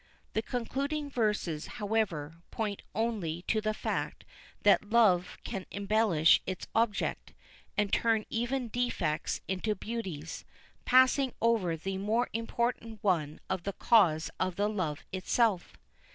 [0.33, 4.25] The concluding verses, however, point only to the fact
[4.63, 7.33] that love can embellish its object,
[7.77, 10.43] and turn even defects into beauties,
[10.85, 15.77] passing over the more important one of the cause of the love itself.